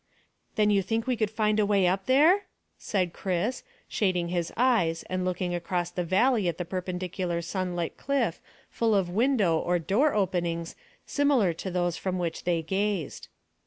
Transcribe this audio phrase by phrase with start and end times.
[0.55, 2.47] "Then you think we could find a way up there?"
[2.79, 8.41] said Chris, shading his eyes and looking across the valley at the perpendicular sunlit cliff
[8.71, 10.75] full of window or door openings
[11.05, 13.27] similar to those from which they gazed.